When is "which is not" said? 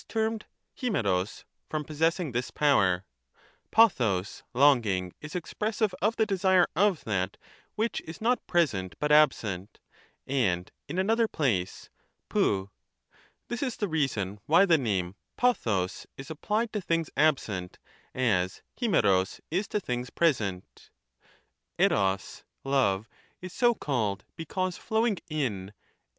7.75-8.47